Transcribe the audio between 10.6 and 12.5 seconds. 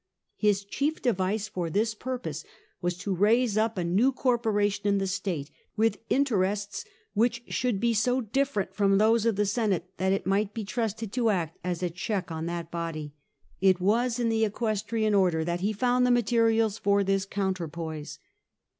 trusted to act as a check on